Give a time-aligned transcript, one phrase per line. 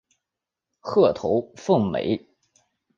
[0.79, 2.25] 褐头凤鹛。